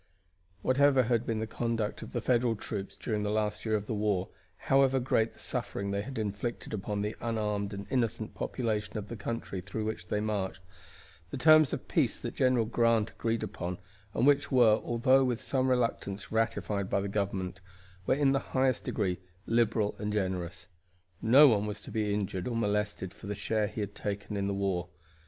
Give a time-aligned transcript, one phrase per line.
[0.63, 3.93] Whatever had been the conduct of the Federal troops during the last year of the
[3.93, 9.09] war, however great the suffering they had inflicted upon the unarmed and innocent population of
[9.09, 10.63] the country through which they marched,
[11.29, 13.77] the terms of peace that General Grant agreed upon,
[14.15, 17.61] and which were, although with some reluctance, ratified by the government,
[18.07, 20.65] were in the highest degree liberal and generous.
[21.21, 24.47] No one was to be injured or molested for the share he had taken in
[24.47, 24.89] the war.